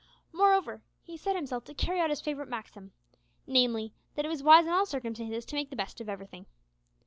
[0.33, 2.91] Moreover, he set himself to carry out his favourite maxim
[3.45, 6.47] namely, that it was wise in all circumstances to make the best of everything.